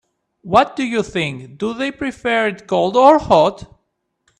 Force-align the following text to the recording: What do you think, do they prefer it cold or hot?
What 0.41 0.75
do 0.75 0.83
you 0.83 1.03
think, 1.03 1.59
do 1.59 1.75
they 1.75 1.91
prefer 1.91 2.47
it 2.47 2.65
cold 2.65 2.97
or 2.97 3.19
hot? 3.19 3.67